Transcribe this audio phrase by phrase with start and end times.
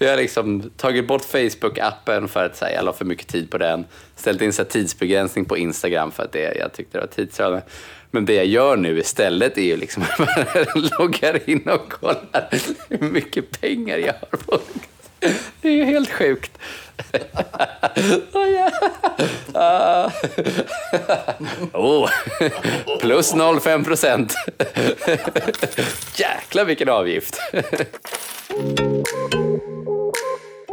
[0.00, 3.58] Vi har liksom tagit bort Facebook-appen för att säga, jag la för mycket tid på
[3.58, 3.84] den.
[4.16, 7.60] Ställt in så här tidsbegränsning på Instagram för att det, jag tyckte det var tidsödande.
[8.10, 10.18] Men det jag gör nu istället är ju liksom att
[10.54, 10.66] jag
[10.98, 12.48] loggar in och kollar
[12.88, 14.60] hur mycket pengar jag har på
[15.60, 16.58] Det är ju helt sjukt.
[18.32, 18.72] oh, yeah.
[19.54, 20.12] uh.
[21.72, 22.10] oh.
[23.00, 24.34] Plus 0,5 procent.
[26.16, 27.40] Jäklar vilken avgift.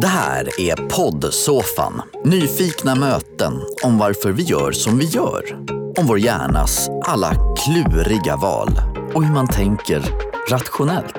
[0.03, 2.01] Det här är poddsoffan.
[2.25, 5.65] Nyfikna möten om varför vi gör som vi gör.
[5.97, 8.69] Om vår hjärnas alla kluriga val
[9.13, 10.01] och hur man tänker
[10.49, 11.15] rationellt.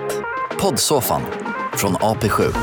[0.60, 1.22] Poddsoffan
[1.76, 2.54] från AP7.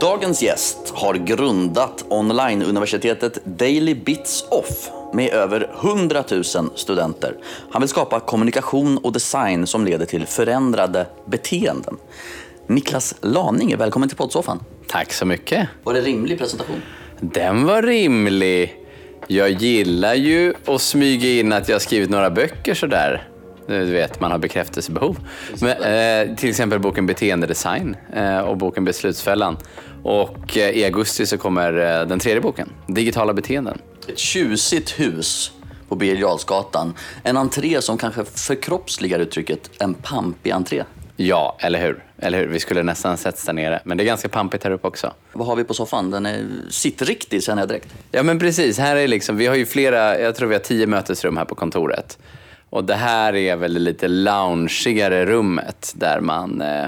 [0.00, 6.44] Dagens gäst har grundat onlineuniversitetet Daily Bits Off med över 100 000
[6.74, 7.36] studenter.
[7.70, 11.96] Han vill skapa kommunikation och design som leder till förändrade beteenden.
[12.66, 14.64] Niklas Laning, välkommen till poddsoffan.
[14.86, 15.68] Tack så mycket.
[15.84, 16.82] Var det rimlig presentation?
[17.20, 18.76] Den var rimlig.
[19.26, 23.28] Jag gillar ju att smyga in att jag har skrivit några böcker sådär.
[23.66, 25.16] Du vet, man har bekräftelsebehov.
[25.60, 29.56] Men, eh, till exempel boken Beteendedesign eh, och boken Beslutsfällan.
[30.02, 33.78] Och eh, i augusti så kommer eh, den tredje boken, Digitala beteenden.
[34.08, 35.52] Ett tjusigt hus
[35.88, 36.38] på Birger
[37.22, 40.84] En entré som kanske förkroppsligar uttrycket en pampig entré.
[41.16, 42.04] Ja, eller hur?
[42.18, 42.46] Eller hur?
[42.46, 43.80] Vi skulle nästan setts där nere.
[43.84, 45.12] Men det är ganska pampigt här uppe också.
[45.32, 46.10] Vad har vi på soffan?
[46.10, 47.88] Den är sittriktig känner jag direkt.
[48.10, 48.78] Ja, men precis.
[48.78, 51.54] Här är liksom, vi har ju flera, jag tror vi har tio mötesrum här på
[51.54, 52.18] kontoret.
[52.70, 56.86] Och det här är väl lite loungeigare rummet där man eh,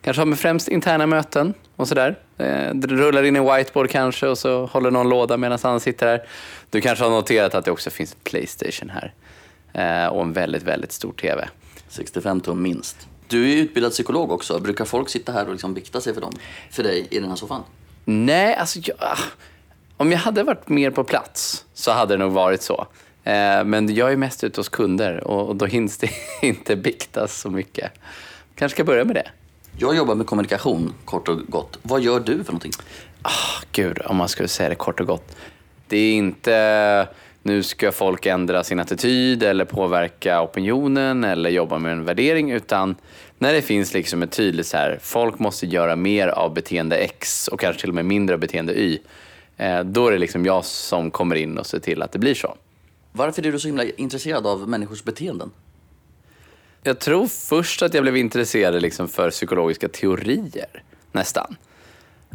[0.00, 2.16] kanske har med främst interna möten och sådär.
[2.38, 6.22] Eh, rullar in en whiteboard kanske och så håller någon låda medan han sitter här.
[6.70, 9.12] Du kanske har noterat att det också finns Playstation här.
[9.72, 11.48] Eh, och en väldigt, väldigt stor TV.
[11.88, 13.08] 65 tum minst.
[13.28, 14.58] Du är utbildad psykolog också.
[14.60, 16.32] Brukar folk sitta här och liksom vikta sig för dem?
[16.70, 17.62] För dig i den här soffan?
[18.04, 18.98] Nej, alltså jag,
[19.96, 22.86] om jag hade varit mer på plats så hade det nog varit så.
[23.24, 26.10] Eh, men jag är mest ute hos kunder och då hinns det
[26.42, 27.92] inte biktas så mycket.
[28.54, 29.30] Kanske ska börja med det.
[29.78, 31.78] Jag jobbar med kommunikation, kort och gott.
[31.82, 32.72] Vad gör du för någonting?
[33.24, 35.36] Oh, Gud, om man skulle säga det kort och gott.
[35.88, 37.08] Det är inte
[37.42, 42.96] nu ska folk ändra sin attityd eller påverka opinionen eller jobba med en värdering, utan
[43.38, 47.48] när det finns liksom ett tydligt så här, folk måste göra mer av beteende X
[47.48, 48.98] och kanske till och med mindre av beteende Y,
[49.56, 52.34] eh, då är det liksom jag som kommer in och ser till att det blir
[52.34, 52.56] så.
[53.12, 55.50] Varför är du så himla intresserad av människors beteenden?
[56.82, 60.82] Jag tror först att jag blev intresserad liksom för psykologiska teorier,
[61.12, 61.56] nästan.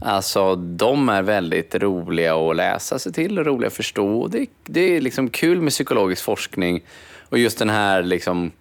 [0.01, 4.27] Alltså, de är väldigt roliga att läsa sig till och roliga att förstå.
[4.27, 6.83] Det, det är liksom kul med psykologisk forskning
[7.29, 8.51] och just den här liksom,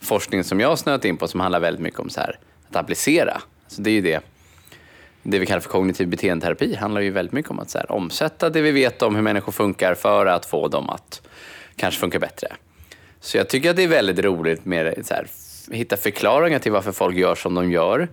[0.00, 2.38] forskningen som jag har snöat in på som handlar väldigt mycket om så här,
[2.68, 3.42] att applicera.
[3.64, 4.20] Alltså, det är ju det.
[5.22, 8.50] Det vi kallar för kognitiv beteendeterapi handlar ju väldigt mycket om att så här, omsätta
[8.50, 11.22] det vi vet om hur människor funkar för att få dem att
[11.76, 12.48] kanske funka bättre.
[13.24, 15.26] Så jag tycker att det är väldigt roligt med så här,
[15.70, 18.08] hitta förklaringar till varför folk gör som de gör.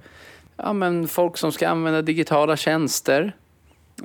[0.58, 3.36] Ja, men folk som ska använda digitala tjänster.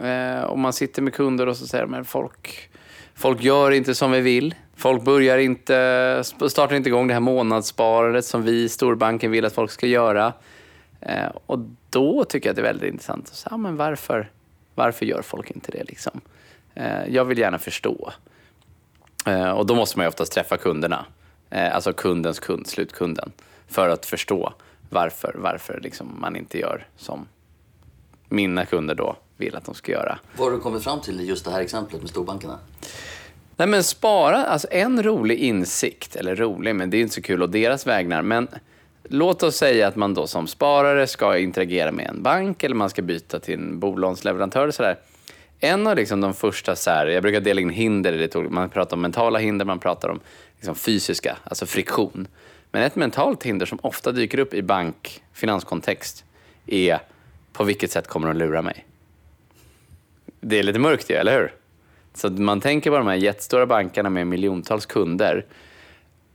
[0.02, 2.70] Eh, och man sitter med kunder och så säger men folk,
[3.14, 4.54] folk gör inte som vi vill.
[4.76, 9.54] Folk börjar inte, startar inte igång det här månadssparandet som vi i storbanken vill att
[9.54, 10.32] folk ska göra.
[11.00, 11.58] Eh, och
[11.90, 13.28] då tycker jag att det är väldigt intressant.
[13.28, 14.30] Så, ja, men varför,
[14.74, 15.84] varför gör folk inte det?
[15.84, 16.20] Liksom?
[16.74, 18.12] Eh, jag vill gärna förstå.
[19.26, 21.04] Eh, och då måste man ju oftast träffa kunderna,
[21.50, 23.32] eh, alltså kundens kund, slutkunden,
[23.68, 24.52] för att förstå
[24.90, 27.28] varför, varför liksom man inte gör som
[28.28, 30.18] mina kunder då vill att de ska göra.
[30.36, 32.58] Vad har du kommit fram till i just det här exemplet med storbankerna?
[33.56, 37.42] Nej men spara, alltså en rolig insikt, eller rolig, men det är inte så kul
[37.42, 38.48] å deras vägnar, men
[39.02, 42.90] låt oss säga att man då som sparare ska interagera med en bank eller man
[42.90, 44.96] ska byta till en bolånsleverantör och sådär.
[45.60, 48.96] En av liksom de första, så här, jag brukar dela in hinder i man pratar
[48.96, 50.20] om mentala hinder, man pratar om
[50.56, 52.28] liksom fysiska, alltså friktion.
[52.70, 56.24] Men ett mentalt hinder som ofta dyker upp i bank, finanskontext
[56.66, 56.98] är
[57.52, 58.86] på vilket sätt kommer de lura mig?
[60.40, 61.54] Det är lite mörkt ju, eller hur?
[62.14, 65.44] Så man tänker på de här jättestora bankerna med miljontals kunder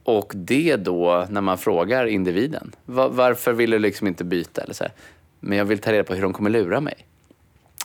[0.03, 4.61] och det då när man frågar individen, varför vill du liksom inte byta?
[4.61, 4.93] Eller så här,
[5.39, 7.05] men jag vill ta reda på hur de kommer lura mig.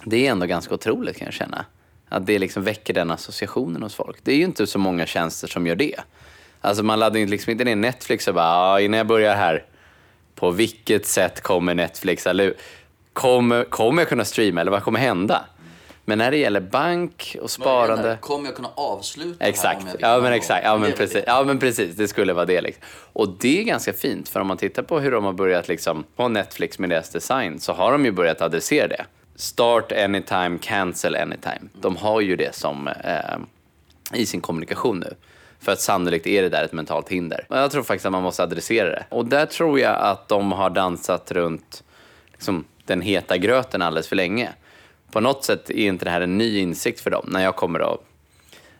[0.09, 1.65] Det är ändå ganska otroligt kan jag känna.
[2.09, 4.17] Att det liksom väcker den associationen hos folk.
[4.23, 6.01] Det är ju inte så många tjänster som gör det.
[6.61, 9.65] Alltså man laddar ju liksom inte ner Netflix och bara, ah, innan jag börjar här,
[10.35, 12.41] på vilket sätt kommer Netflix att
[13.13, 15.45] kommer, kommer jag kunna streama eller vad kommer hända?
[16.05, 18.19] Men när det gäller bank och sparande...
[18.21, 21.25] Kommer jag kunna avsluta det här Exakt, om jag ja men exakt, ja men, precis,
[21.27, 22.61] ja men precis, det skulle vara det.
[22.61, 22.83] Liksom.
[23.13, 26.05] Och det är ganska fint, för om man tittar på hur de har börjat liksom,
[26.17, 29.05] på Netflix med deras design, så har de ju börjat adressera det.
[29.37, 31.61] Start anytime, cancel anytime.
[31.73, 33.39] De har ju det som eh,
[34.13, 35.15] i sin kommunikation nu.
[35.61, 37.47] För att sannolikt är det där ett mentalt hinder.
[37.49, 39.05] Men jag tror faktiskt att man måste adressera det.
[39.09, 41.85] Och där tror jag att de har dansat runt
[42.33, 44.49] liksom, den heta gröten alldeles för länge.
[45.11, 47.27] På något sätt är inte det här en ny insikt för dem.
[47.29, 48.01] När jag kommer att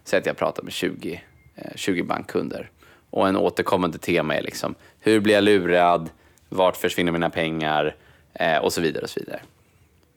[0.05, 1.23] säger att jag pratar med 20,
[1.55, 2.71] eh, 20 bankkunder
[3.11, 6.11] och en återkommande tema är liksom hur blir jag lurad,
[6.49, 7.97] vart försvinner mina pengar
[8.35, 9.03] eh, och så vidare.
[9.03, 9.41] och så vidare.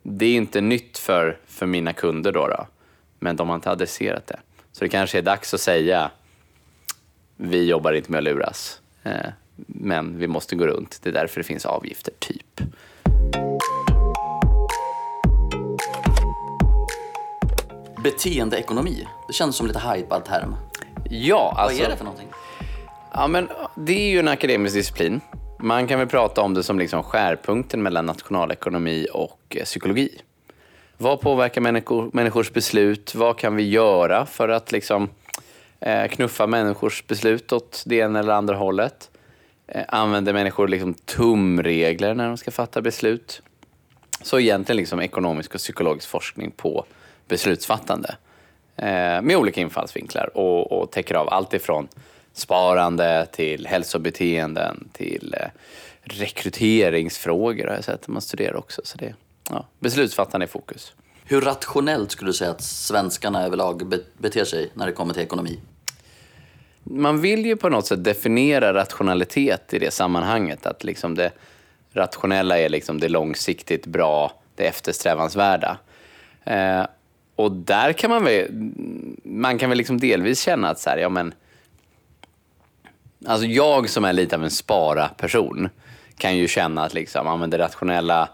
[0.02, 2.66] Det är inte nytt för, för mina kunder då, då,
[3.18, 4.40] men de har inte adresserat det.
[4.72, 6.10] Så det kanske är dags att säga
[7.36, 9.30] vi jobbar inte med att luras, eh,
[9.66, 11.00] men vi måste gå runt.
[11.02, 12.60] Det är därför det finns avgifter, typ.
[18.04, 20.56] Beteendeekonomi, det känns som lite hypad term.
[21.10, 21.78] Ja, alltså...
[21.78, 22.28] Vad är det för någonting?
[23.12, 25.20] Ja, men det är ju en akademisk disciplin.
[25.62, 30.20] Man kan väl prata om det som liksom skärpunkten mellan nationalekonomi och eh, psykologi.
[30.96, 33.14] Vad påverkar människor, människors beslut?
[33.14, 35.08] Vad kan vi göra för att liksom,
[35.80, 39.10] eh, knuffa människors beslut åt det ena eller andra hållet?
[39.66, 43.42] Eh, använder människor liksom tumregler när de ska fatta beslut?
[44.22, 46.84] Så egentligen liksom ekonomisk och psykologisk forskning på
[47.28, 48.16] beslutsfattande.
[48.76, 51.88] Eh, med olika infallsvinklar och, och täcker av allt ifrån
[52.32, 55.46] sparande till hälsobeteenden till eh,
[56.02, 58.80] rekryteringsfrågor har jag sett att man studerar också.
[58.84, 59.14] Så det,
[59.50, 60.92] ja, beslutsfattande i fokus.
[61.24, 65.22] Hur rationellt skulle du säga att svenskarna överlag be- beter sig när det kommer till
[65.22, 65.60] ekonomi?
[66.84, 70.66] Man vill ju på något sätt definiera rationalitet i det sammanhanget.
[70.66, 71.32] Att liksom det
[71.92, 75.78] rationella är liksom det långsiktigt bra, det eftersträvansvärda.
[76.44, 76.86] Eh,
[77.36, 78.46] och där kan man väl,
[79.24, 81.34] man kan väl liksom delvis känna att så här, ja men,
[83.26, 85.68] alltså jag som är lite av en spara-person
[86.18, 88.28] kan ju känna att liksom, ja, det rationella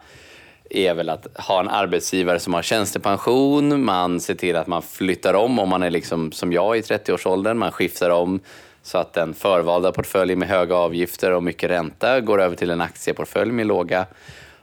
[0.71, 5.35] är väl att ha en arbetsgivare som har tjänstepension, man ser till att man flyttar
[5.35, 8.41] om om man är liksom som jag i 30-årsåldern, man skiftar om
[8.83, 12.81] så att den förvalda portföljen med höga avgifter och mycket ränta går över till en
[12.81, 14.06] aktieportfölj med låga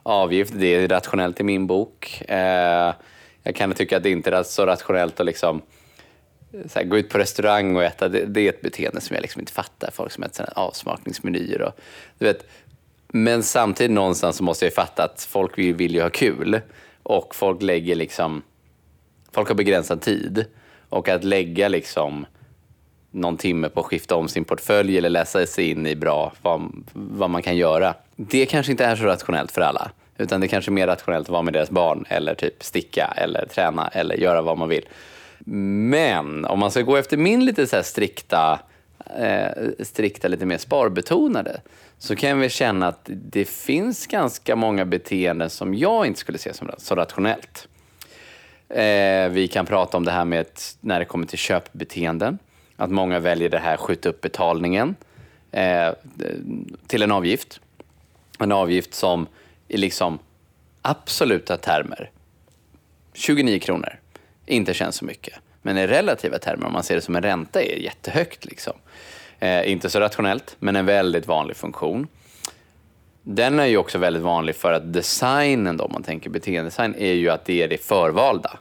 [0.04, 0.58] avgifter.
[0.58, 2.22] Det är rationellt i min bok.
[2.28, 2.94] Eh,
[3.44, 5.62] jag kan tycka att det inte är så rationellt att liksom
[6.68, 9.22] så här, gå ut på restaurang och äta, det, det är ett beteende som jag
[9.22, 9.92] liksom inte fattar.
[9.94, 11.80] Folk som äter avsmakningsmenyer och
[12.18, 12.48] du vet.
[13.08, 16.62] Men samtidigt någonstans så måste jag ju fatta att folk vill, vill ju ha kul
[17.04, 18.42] och folk lägger liksom,
[19.32, 20.46] folk har begränsad tid
[20.90, 22.26] och att lägga liksom
[23.12, 26.72] någon timme på att skifta om sin portfölj eller läsa sig in i bra vad,
[26.94, 27.96] vad man kan göra.
[28.16, 29.92] Det kanske inte är så rationellt för alla.
[30.18, 33.46] Utan det kanske är mer rationellt att vara med deras barn eller typ sticka eller
[33.46, 34.86] träna eller göra vad man vill.
[35.46, 38.60] Men om man ska gå efter min lite så här strikta,
[39.18, 41.62] eh, strikta, lite mer sparbetonade
[41.98, 46.54] så kan vi känna att det finns ganska många beteenden som jag inte skulle se
[46.54, 47.68] som så rationellt.
[48.70, 52.40] Eh, vi kan prata om det här med ett, när det kommer till köpbeteenden.
[52.76, 54.96] Att många väljer det här skjuta upp betalningen
[55.52, 55.94] eh,
[56.88, 57.60] till en avgift.
[58.40, 59.28] En avgift som
[59.68, 60.20] i liksom
[60.82, 62.12] absoluta termer,
[63.14, 64.00] 29 kronor,
[64.54, 65.34] inte känns så mycket.
[65.62, 68.46] Men i relativa termer, om man ser det som en ränta, är jättehögt.
[68.46, 68.74] Liksom.
[69.40, 72.08] Eh, inte så rationellt, men en väldigt vanlig funktion.
[73.24, 77.14] Den är ju också väldigt vanlig för att designen, då, om man tänker beteendedesign, är
[77.14, 78.58] ju att det är det förvalda.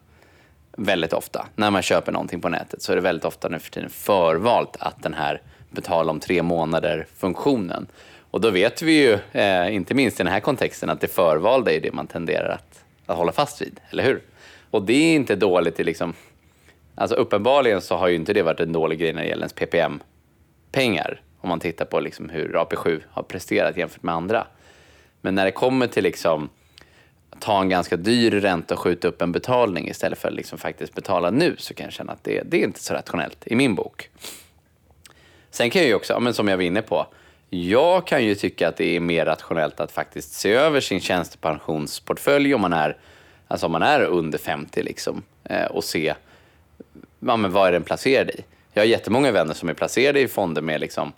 [0.76, 1.46] Väldigt ofta.
[1.54, 4.76] När man köper någonting på nätet så är det väldigt ofta nu för tiden förvalt
[4.80, 7.86] att den här betala om tre månader-funktionen.
[8.30, 11.72] Och då vet vi ju, eh, inte minst i den här kontexten, att det förvalda
[11.72, 14.22] är det man tenderar att, att hålla fast vid, eller hur?
[14.72, 16.14] Och det är inte dåligt i liksom...
[16.94, 19.52] Alltså uppenbarligen så har ju inte det varit en dålig grej när det gäller ens
[19.52, 21.20] PPM-pengar.
[21.40, 24.46] Om man tittar på liksom hur AP7 har presterat jämfört med andra.
[25.20, 26.48] Men när det kommer till liksom
[27.38, 30.94] ta en ganska dyr ränta och skjuta upp en betalning istället för att liksom faktiskt
[30.94, 33.74] betala nu så kan jag känna att det, det är inte så rationellt i min
[33.74, 34.10] bok.
[35.50, 37.06] Sen kan jag ju också, men som jag var inne på,
[37.50, 42.54] jag kan ju tycka att det är mer rationellt att faktiskt se över sin tjänstepensionsportfölj
[42.54, 42.96] om man är,
[43.52, 46.14] alltså om man är under 50 liksom, eh, och se
[47.20, 48.44] ja, men vad är den placerad i.
[48.72, 51.12] Jag har jättemånga vänner som är placerade i fonder med liksom,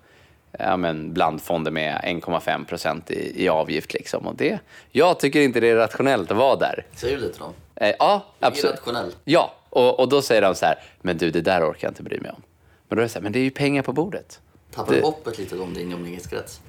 [0.58, 3.94] ja, men blandfonder med 1,5 procent i, i avgift.
[3.94, 4.26] Liksom.
[4.26, 4.58] Och det,
[4.90, 6.86] jag tycker inte det är rationellt att vara där.
[6.94, 7.52] Säger du lite då?
[7.76, 8.76] Eh, ja, Det är absolut.
[8.76, 9.16] rationellt.
[9.24, 12.02] Ja, och, och då säger de så här, men du det där orkar jag inte
[12.02, 12.42] bry mig om.
[12.88, 14.40] Men då är det så här, men det är ju pengar på bordet.
[14.74, 16.60] Tappar du Det- hoppet lite om din umgängeskrets?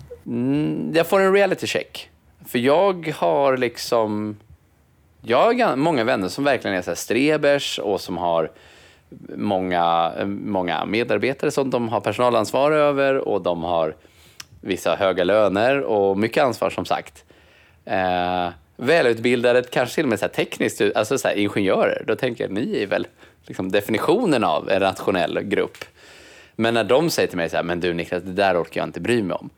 [0.93, 2.09] Jag får en reality check.
[2.47, 4.37] För jag har liksom
[5.25, 8.51] jag har många vänner som verkligen är så här strebers och som har
[9.35, 13.95] många, många medarbetare som de har personalansvar över och de har
[14.61, 17.23] vissa höga löner och mycket ansvar som sagt.
[17.85, 22.03] Eh, välutbildade, kanske till och med så här tekniskt, alltså så här ingenjörer.
[22.07, 23.07] Då tänker jag, ni är väl
[23.43, 25.77] liksom definitionen av en rationell grupp.
[26.55, 28.87] Men när de säger till mig så här, men du Niklas, det där orkar jag
[28.87, 29.49] inte bry mig om.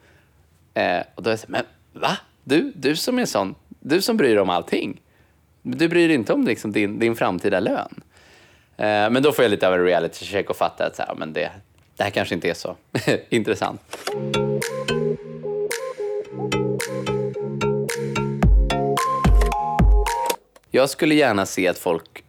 [0.73, 2.17] Eh, och då är jag så här, men va?
[2.43, 5.01] Du, du som är sån, du som bryr dig om allting.
[5.75, 8.01] Du bryr dig inte om liksom din, din framtida lön.
[8.77, 11.15] Eh, men då får jag lite av en reality check och fatta att så här,
[11.15, 11.51] men det,
[11.95, 12.75] det här kanske inte är så
[13.29, 13.81] intressant.
[20.71, 22.23] Jag skulle gärna se att folk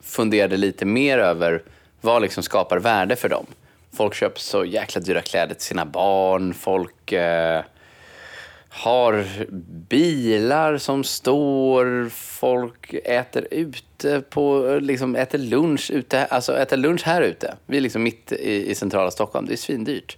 [0.00, 1.62] funderade lite mer över
[2.00, 3.46] vad liksom skapar värde för dem.
[3.92, 6.54] Folk köper så jäkla dyra kläder till sina barn.
[6.54, 7.62] Folk eh,
[8.68, 9.24] har
[9.88, 12.08] bilar som står.
[12.08, 17.54] Folk äter ute på, liksom äter lunch ute, alltså äter lunch här ute.
[17.66, 19.46] Vi är liksom mitt i, i centrala Stockholm.
[19.46, 20.16] Det är svindyrt.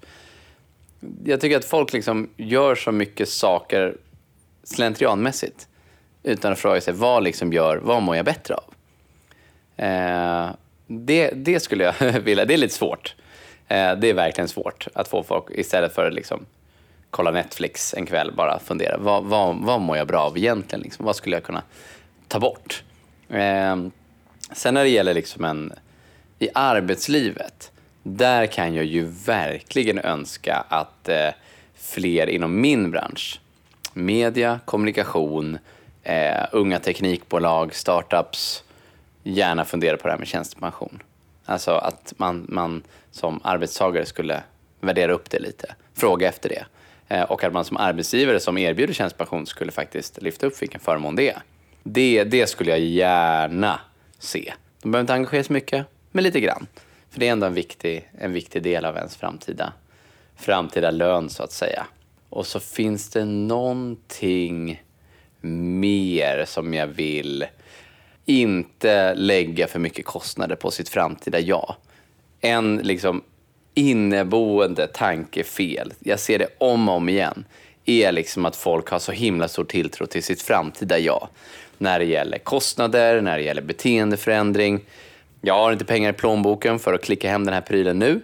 [1.25, 3.97] Jag tycker att folk liksom gör så mycket saker
[4.63, 5.69] slentrianmässigt
[6.23, 8.75] utan att fråga sig vad liksom gör, vad mår jag bättre av?
[9.77, 10.51] Eh,
[10.87, 13.15] det, det skulle jag vilja, det är lite svårt.
[13.69, 16.47] Eh, det är verkligen svårt att få folk, istället för att liksom,
[17.11, 20.83] kolla Netflix en kväll, bara fundera, vad, vad, vad mår jag bra av egentligen?
[20.83, 21.07] Liksom?
[21.07, 21.63] Vad skulle jag kunna
[22.29, 22.83] ta bort?
[23.29, 23.77] Eh,
[24.53, 25.73] sen när det gäller liksom en,
[26.39, 27.73] i arbetslivet,
[28.03, 31.29] där kan jag ju verkligen önska att eh,
[31.75, 33.41] fler inom min bransch,
[33.93, 35.59] media, kommunikation,
[36.03, 38.65] eh, unga teknikbolag, startups,
[39.23, 41.03] gärna funderar på det här med tjänstepension.
[41.45, 44.43] Alltså att man, man som arbetstagare skulle
[44.81, 46.65] värdera upp det lite, fråga efter det.
[47.09, 51.17] Eh, och att man som arbetsgivare som erbjuder tjänstepension skulle faktiskt lyfta upp vilken förmån
[51.17, 51.43] det är.
[51.83, 53.81] Det, det skulle jag gärna
[54.19, 54.53] se.
[54.83, 56.67] De behöver inte engagera sig mycket, men lite grann.
[57.11, 59.73] För det är ändå en viktig, en viktig del av ens framtida,
[60.37, 61.87] framtida lön så att säga.
[62.29, 64.83] Och så finns det någonting
[65.41, 67.47] mer som jag vill
[68.25, 71.75] inte lägga för mycket kostnader på sitt framtida jag.
[72.41, 73.23] En liksom
[73.79, 77.45] inneboende tankefel, jag ser det om och om igen,
[77.85, 81.29] är liksom att folk har så himla stor tilltro till sitt framtida jag.
[81.79, 84.81] När det gäller kostnader, när det gäller beteendeförändring.
[85.41, 88.21] Jag har inte pengar i plånboken för att klicka hem den här prylen nu.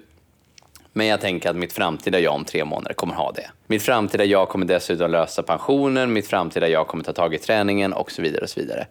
[0.93, 3.51] Men jag tänker att mitt framtida jag om tre månader kommer ha det.
[3.67, 7.93] Mitt framtida jag kommer dessutom lösa pensionen, mitt framtida jag kommer ta tag i träningen
[7.93, 8.43] och så vidare.
[8.43, 8.87] och Så vidare.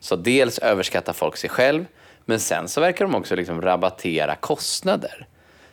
[0.00, 1.84] Så dels överskattar folk sig själv,
[2.24, 5.26] men sen så verkar de också liksom rabattera kostnader.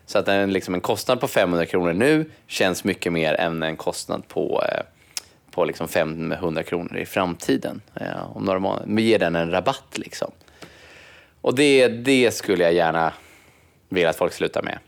[0.09, 3.77] Så att en, liksom en kostnad på 500 kronor nu känns mycket mer än en
[3.77, 4.81] kostnad på, eh,
[5.51, 7.81] på liksom 500 kronor i framtiden.
[7.95, 8.85] Eh, om några månader.
[8.87, 10.31] Men ger den en rabatt liksom.
[11.41, 13.13] Och det, det skulle jag gärna
[13.89, 14.79] vilja att folk slutar med.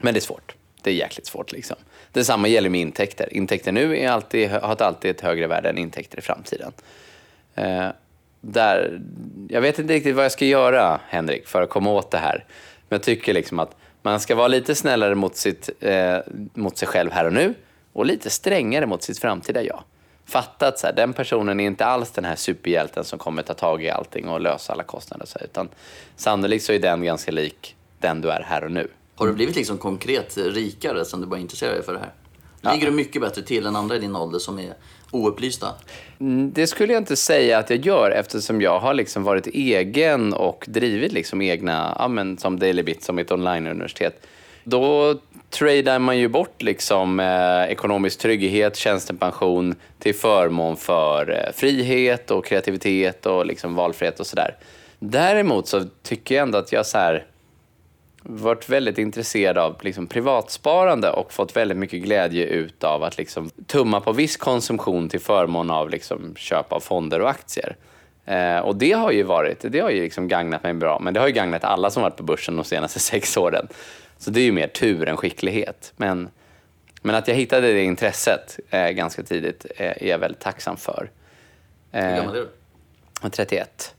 [0.00, 0.54] Men det är svårt.
[0.82, 1.52] Det är jäkligt svårt.
[1.52, 1.76] Liksom.
[2.12, 3.36] Detsamma gäller med intäkter.
[3.36, 6.72] Intäkter nu är alltid, har alltid ett högre värde än intäkter i framtiden.
[7.54, 7.88] Eh,
[8.40, 9.00] där,
[9.48, 12.44] jag vet inte riktigt vad jag ska göra, Henrik, för att komma åt det här.
[12.88, 16.18] Men jag tycker liksom att man ska vara lite snällare mot, sitt, eh,
[16.54, 17.54] mot sig själv här och nu
[17.92, 19.82] och lite strängare mot sitt framtida jag.
[20.26, 23.54] Fatta att så här, den personen är inte alls den här superhjälten som kommer ta
[23.54, 25.26] tag i allting och lösa alla kostnader.
[25.26, 25.68] Så här, utan
[26.16, 28.88] sannolikt så är den ganska lik den du är här och nu.
[29.14, 32.12] Har du blivit liksom konkret rikare sen du började intressera dig för det här?
[32.72, 34.74] Ligger du mycket bättre till än andra i din ålder som är
[35.10, 35.66] oupplysta?
[36.20, 40.32] Mm, Det skulle jag inte säga att jag gör eftersom jag har liksom varit egen
[40.32, 44.26] och drivit liksom egna, ja, men som Daily Bit, som ett onlineuniversitet.
[44.64, 45.14] Då
[45.50, 52.44] tradar man ju bort liksom, eh, ekonomisk trygghet, tjänstepension till förmån för eh, frihet och
[52.46, 54.56] kreativitet och liksom valfrihet och sådär.
[54.98, 57.24] Däremot så tycker jag ändå att jag så här,
[58.26, 63.50] varit väldigt intresserad av liksom privatsparande och fått väldigt mycket glädje ut av att liksom
[63.66, 67.76] tumma på viss konsumtion till förmån av liksom köp av fonder och aktier.
[68.24, 71.20] Eh, och det har ju varit, det har ju liksom gagnat mig bra, men det
[71.20, 73.68] har ju gagnat alla som varit på börsen de senaste sex åren.
[74.18, 75.92] Så det är ju mer tur än skicklighet.
[75.96, 76.28] Men,
[77.02, 81.10] men att jag hittade det intresset eh, ganska tidigt eh, är jag väldigt tacksam för.
[81.92, 82.48] Hur Eh, gammal är du?
[83.20, 83.94] jag är 31.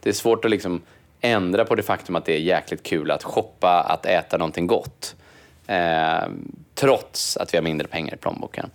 [0.00, 0.82] Det är svårt att liksom
[1.24, 5.16] ändra på det faktum att det är jäkligt kul att shoppa, att äta någonting gott.
[5.66, 6.28] Eh,
[6.74, 8.70] trots att vi har mindre pengar i plånboken.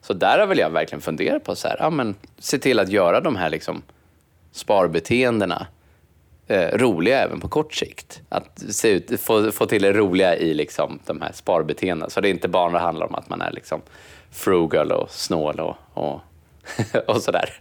[0.00, 2.88] Så där har väl jag verkligen funderat på så här, ja, men, se till att
[2.88, 3.82] göra de här liksom,
[4.52, 5.66] sparbeteendena
[6.46, 8.20] eh, roliga även på kort sikt.
[8.28, 12.10] Att se ut, få, få till det roliga i liksom, de här sparbeteendena.
[12.10, 13.80] Så det inte bara handlar om att man är liksom,
[14.30, 16.20] frugal och snål och, och
[17.06, 17.60] och sådär.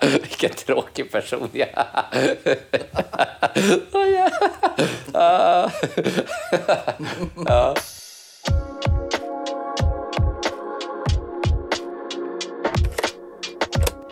[0.00, 2.36] Vilken tråkig person jag är.
[3.92, 5.70] Oh, ah.
[7.46, 7.74] ja.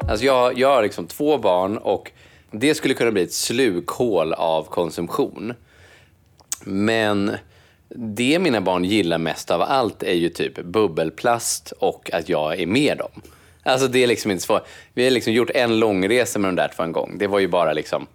[0.09, 2.13] Alltså jag, jag har liksom två barn och
[2.51, 5.55] det skulle kunna bli ett slukhål av konsumtion.
[6.65, 7.37] Men
[7.89, 12.67] det mina barn gillar mest av allt är ju typ bubbelplast och att jag är
[12.67, 13.23] med dem.
[13.65, 14.67] Alltså det är liksom inte svårt.
[14.95, 17.19] Vi har liksom gjort en långresa med de där två en gång.
[17.19, 18.07] Det var ju bara liksom,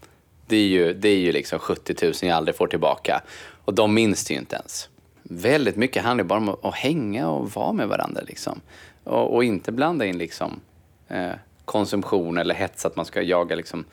[0.47, 3.21] det är ju, det är ju liksom 70 000 jag aldrig får tillbaka.
[3.65, 4.89] Och de minns det ju inte ens.
[5.23, 8.61] Väldigt mycket handlar bara om att hänga och vara med varandra liksom.
[9.03, 10.59] Och, och inte blanda in liksom
[11.07, 11.31] eh,
[11.65, 13.85] konsumtion eller hets att man ska jaga liksom,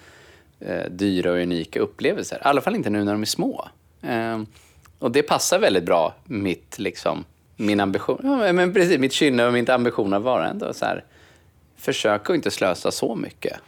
[0.60, 2.36] eh, dyra och unika upplevelser.
[2.36, 3.68] I alla fall inte nu när de är små.
[4.02, 4.42] Eh,
[4.98, 7.24] och det passar väldigt bra mitt, liksom,
[7.56, 11.04] min ambition, ja, men precis, mitt kynne och min ambition att vara ändå så här,
[11.76, 13.60] försök att inte slösa så mycket.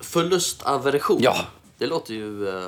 [0.00, 1.18] Förlustaversion.
[1.22, 1.36] Ja.
[1.78, 2.64] Det låter ju eh,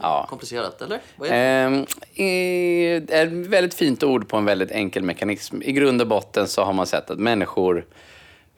[0.00, 0.26] Ja.
[0.28, 1.00] komplicerat, eller?
[1.16, 1.86] Vad är det?
[2.14, 5.62] Eh, är ett väldigt fint ord på en väldigt enkel mekanism.
[5.62, 7.86] I grund och botten så har man sett att människor,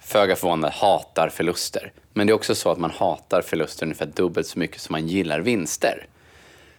[0.01, 1.93] föga förvånande, hatar förluster.
[2.13, 5.09] Men det är också så att man hatar förluster ungefär dubbelt så mycket som man
[5.09, 6.07] gillar vinster.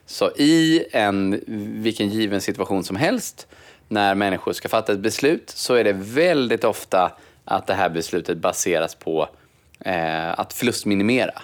[0.06, 1.44] Så i en,
[1.84, 3.48] vilken given situation som helst,
[3.94, 7.12] när människor ska fatta ett beslut, så är det väldigt ofta
[7.46, 9.30] att det här beslutet baseras på
[9.80, 11.42] eh, att förlustminimera.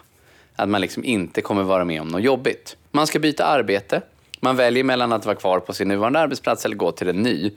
[0.56, 2.78] Att man liksom inte kommer vara med om något jobbigt.
[2.92, 4.02] Man ska byta arbete.
[4.40, 7.52] Man väljer mellan att vara kvar på sin nuvarande arbetsplats eller gå till en ny.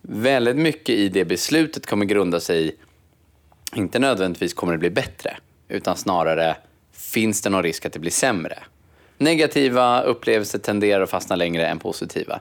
[0.00, 2.72] Väldigt mycket i det beslutet kommer grunda sig i,
[3.74, 5.36] inte nödvändigtvis kommer det bli bättre,
[5.68, 6.56] utan snarare
[6.92, 8.58] finns det någon risk att det blir sämre.
[9.18, 12.40] Negativa upplevelser tenderar att fastna längre än positiva.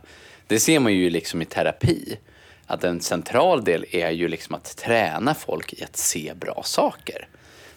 [0.51, 2.17] Det ser man ju liksom i terapi.
[2.65, 7.27] Att en central del är ju liksom att träna folk i att se bra saker.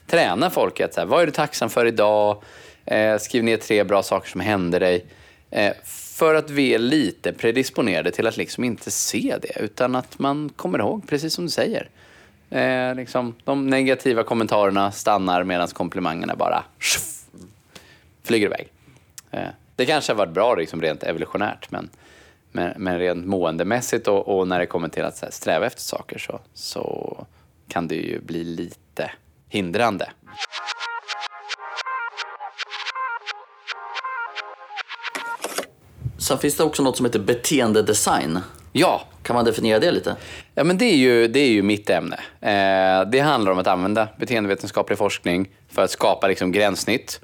[0.06, 2.42] Träna folk i att säga, vad är du tacksam för idag?
[2.84, 5.04] Eh, skriv ner tre bra saker som hände dig.
[5.50, 10.18] Eh, för att vi är lite predisponerade till att liksom inte se det, utan att
[10.18, 11.88] man kommer ihåg, precis som du säger.
[12.50, 16.64] Eh, liksom, de negativa kommentarerna stannar medan komplimangerna bara
[18.24, 18.68] flyger iväg.
[19.30, 21.88] Eh, det kanske har varit bra liksom, rent evolutionärt, men,
[22.54, 26.18] men, men rent måendemässigt och, och när det kommer till att här, sträva efter saker
[26.18, 27.16] så, så
[27.68, 29.10] kan det ju bli lite
[29.48, 30.10] hindrande.
[36.18, 38.38] Sen finns det också något som heter beteendedesign.
[38.72, 40.16] Ja, Kan man definiera det lite?
[40.54, 42.16] Ja, men det är ju, det är ju mitt ämne.
[42.40, 47.20] Eh, det handlar om att använda beteendevetenskaplig forskning för att skapa liksom gränssnitt.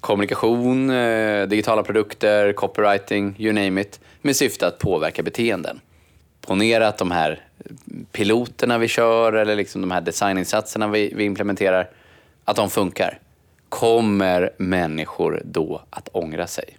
[0.00, 5.80] Kommunikation, eh, digitala produkter, copywriting, you name it, med syfte att påverka beteenden.
[6.40, 7.40] Ponera att de här
[8.12, 11.90] piloterna vi kör eller liksom de här designinsatserna vi, vi implementerar,
[12.44, 13.18] att de funkar.
[13.68, 16.76] Kommer människor då att ångra sig?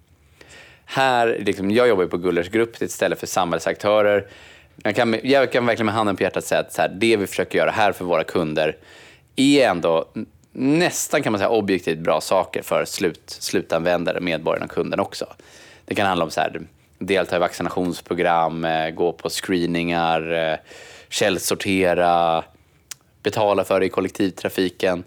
[0.86, 4.28] Här, liksom, jag jobbar ju på Gullers grupp, det är ett ställe för samhällsaktörer.
[4.84, 7.28] Jag kan, jag kan verkligen med handen på hjärtat säga att så här, det vi
[7.28, 8.78] försöker göra här för våra kunder
[9.36, 10.06] är ändå
[10.52, 15.26] nästan kan man säga objektivt bra saker för slut, slutanvändare, medborgarna och kunden också.
[15.86, 16.62] Det kan handla om så här,
[17.00, 20.58] delta i vaccinationsprogram, eh, gå på screeningar, eh,
[21.10, 22.44] källsortera,
[23.24, 25.04] betala för det i kollektivtrafiken.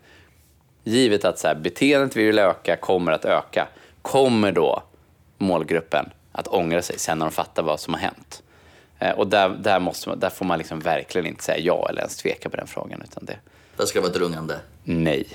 [0.84, 3.68] Givet att så här, beteendet vi vill öka kommer att öka,
[4.02, 4.82] kommer då
[5.38, 8.42] målgruppen att ångra sig sen när de fattar vad som har hänt?
[8.98, 12.00] Eh, Och där, där, måste man, där får man liksom verkligen inte säga ja eller
[12.00, 13.02] ens tveka på den frågan.
[13.04, 13.36] Utan det,
[13.76, 14.60] Det ska vara ett rungande.
[14.84, 15.26] nej.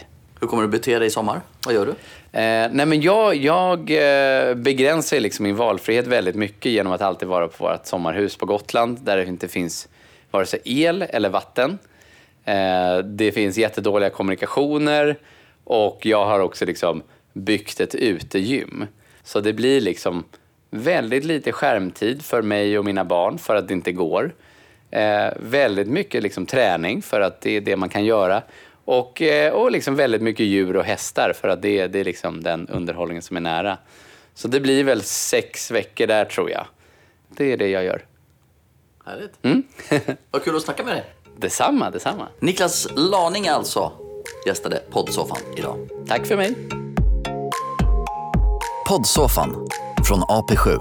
[0.43, 1.41] Hur kommer du bete dig i sommar?
[1.65, 1.91] Vad gör du?
[2.39, 7.27] Eh, nej men jag, jag eh, begränsar liksom min valfrihet väldigt mycket genom att alltid
[7.27, 9.87] vara på vårt sommarhus på Gotland där det inte finns
[10.31, 11.79] vare sig el eller vatten.
[12.45, 15.17] Eh, det finns jättedåliga kommunikationer
[15.63, 17.03] och jag har också liksom
[17.33, 18.87] byggt ett utegym.
[19.23, 20.23] Så det blir liksom
[20.69, 24.33] väldigt lite skärmtid för mig och mina barn för att det inte går.
[24.91, 28.41] Eh, väldigt mycket liksom träning för att det är det man kan göra.
[28.85, 32.03] Och, eh, och liksom väldigt mycket djur och hästar för att det, är- det är
[32.03, 33.77] liksom den underhållningen som är nära.
[34.33, 36.65] Så det blir väl sex veckor där tror jag.
[37.29, 38.05] Det är det jag gör.
[39.05, 39.33] Härligt.
[39.43, 39.63] Mm.
[40.31, 41.03] Vad kul att snacka med dig.
[41.37, 42.27] Detsamma, detsamma.
[42.39, 43.91] Niklas Laning alltså
[44.47, 45.89] gästade poddsoffan idag.
[46.07, 46.55] Tack för mig.
[48.87, 49.67] Poddsoffan
[50.07, 50.79] från AP7.